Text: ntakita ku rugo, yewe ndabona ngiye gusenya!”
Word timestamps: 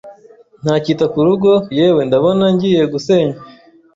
ntakita 0.63 1.05
ku 1.13 1.19
rugo, 1.27 1.51
yewe 1.77 2.01
ndabona 2.07 2.45
ngiye 2.53 2.81
gusenya!” 2.93 3.37